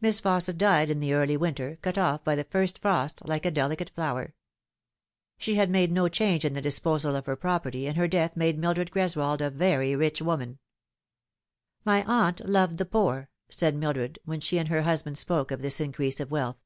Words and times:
Miss 0.00 0.20
Fausset 0.20 0.58
died 0.58 0.90
in 0.90 0.98
the 0.98 1.12
early 1.14 1.36
winter, 1.36 1.78
cut 1.82 1.96
off 1.96 2.24
by 2.24 2.34
the 2.34 2.42
first 2.42 2.80
frost, 2.80 3.24
like 3.28 3.46
a 3.46 3.50
delicate 3.52 3.90
flower. 3.90 4.34
She 5.38 5.54
had 5.54 5.70
made 5.70 5.92
no 5.92 6.08
change 6.08 6.44
in 6.44 6.54
the 6.54 6.60
disposal 6.60 7.14
of 7.14 7.26
her 7.26 7.36
property, 7.36 7.86
and 7.86 7.96
her 7.96 8.08
death 8.08 8.36
made 8.36 8.58
Mildred 8.58 8.90
Greswold 8.90 9.40
a 9.40 9.50
very 9.50 9.94
rich 9.94 10.20
woman" 10.20 10.58
My 11.84 12.02
aunt 12.08 12.40
loved 12.44 12.78
the 12.78 12.84
poor," 12.84 13.30
said 13.50 13.76
Mildred, 13.76 14.18
when 14.24 14.40
she 14.40 14.58
and 14.58 14.66
her 14.68 14.82
husband 14.82 15.16
spoke 15.16 15.52
of 15.52 15.62
this 15.62 15.80
increase 15.80 16.18
of 16.18 16.32
wealth. 16.32 16.58